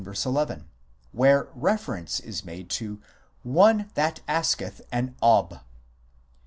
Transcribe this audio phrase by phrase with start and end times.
[0.03, 0.65] 1 1,
[1.11, 2.99] where reference is made to"
[3.59, 5.59] one that asketh an "Ob."